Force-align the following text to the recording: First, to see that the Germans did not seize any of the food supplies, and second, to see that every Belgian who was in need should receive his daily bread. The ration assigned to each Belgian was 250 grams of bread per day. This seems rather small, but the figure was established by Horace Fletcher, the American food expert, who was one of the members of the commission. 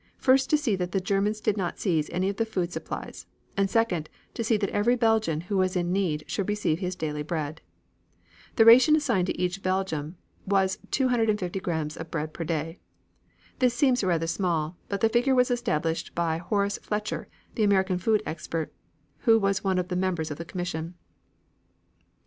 First, 0.17 0.49
to 0.49 0.57
see 0.57 0.75
that 0.77 0.93
the 0.93 0.99
Germans 0.99 1.39
did 1.39 1.57
not 1.57 1.77
seize 1.77 2.09
any 2.09 2.27
of 2.27 2.37
the 2.37 2.43
food 2.43 2.73
supplies, 2.73 3.27
and 3.55 3.69
second, 3.69 4.09
to 4.33 4.43
see 4.43 4.57
that 4.57 4.71
every 4.71 4.95
Belgian 4.95 5.41
who 5.41 5.57
was 5.57 5.75
in 5.75 5.91
need 5.93 6.23
should 6.25 6.49
receive 6.49 6.79
his 6.79 6.95
daily 6.95 7.21
bread. 7.21 7.61
The 8.55 8.65
ration 8.65 8.95
assigned 8.95 9.27
to 9.27 9.39
each 9.39 9.61
Belgian 9.61 10.15
was 10.47 10.79
250 10.89 11.59
grams 11.59 11.97
of 11.97 12.09
bread 12.09 12.33
per 12.33 12.43
day. 12.43 12.79
This 13.59 13.75
seems 13.75 14.03
rather 14.03 14.25
small, 14.25 14.75
but 14.89 15.01
the 15.01 15.07
figure 15.09 15.35
was 15.35 15.51
established 15.51 16.15
by 16.15 16.39
Horace 16.39 16.79
Fletcher, 16.81 17.27
the 17.53 17.63
American 17.63 17.99
food 17.99 18.23
expert, 18.25 18.73
who 19.19 19.37
was 19.37 19.63
one 19.63 19.77
of 19.77 19.89
the 19.89 19.95
members 19.95 20.31
of 20.31 20.39
the 20.39 20.45
commission. 20.45 20.95